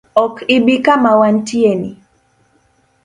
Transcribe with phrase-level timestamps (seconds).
[0.23, 1.89] Ok ibi kama wantieni?